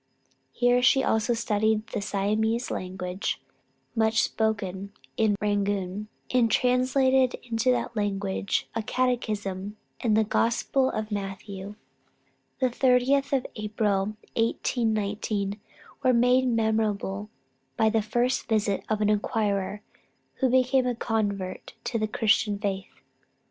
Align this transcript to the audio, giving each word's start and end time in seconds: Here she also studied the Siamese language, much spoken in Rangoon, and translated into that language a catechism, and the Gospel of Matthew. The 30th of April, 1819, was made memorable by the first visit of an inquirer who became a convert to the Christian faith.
Here 0.51 0.81
she 0.81 1.03
also 1.03 1.35
studied 1.35 1.85
the 1.89 2.01
Siamese 2.01 2.71
language, 2.71 3.39
much 3.95 4.23
spoken 4.23 4.93
in 5.15 5.35
Rangoon, 5.39 6.07
and 6.31 6.49
translated 6.49 7.35
into 7.43 7.69
that 7.69 7.95
language 7.95 8.67
a 8.73 8.81
catechism, 8.81 9.77
and 9.99 10.17
the 10.17 10.23
Gospel 10.23 10.89
of 10.89 11.11
Matthew. 11.11 11.75
The 12.59 12.69
30th 12.71 13.31
of 13.31 13.45
April, 13.55 14.17
1819, 14.35 15.61
was 16.01 16.15
made 16.15 16.47
memorable 16.47 17.29
by 17.77 17.91
the 17.91 18.01
first 18.01 18.47
visit 18.49 18.83
of 18.89 19.01
an 19.01 19.09
inquirer 19.11 19.83
who 20.39 20.49
became 20.49 20.87
a 20.87 20.95
convert 20.95 21.75
to 21.83 21.99
the 21.99 22.07
Christian 22.07 22.57
faith. 22.57 23.03